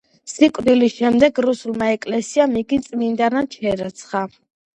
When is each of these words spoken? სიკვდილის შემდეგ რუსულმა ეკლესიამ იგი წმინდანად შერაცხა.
სიკვდილის 0.29 0.95
შემდეგ 1.01 1.41
რუსულმა 1.47 1.89
ეკლესიამ 1.97 2.57
იგი 2.63 2.81
წმინდანად 2.87 3.61
შერაცხა. 3.61 4.25